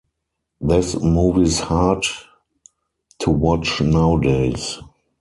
[0.59, 2.05] This movie's hard
[3.19, 4.79] to watch nowadays.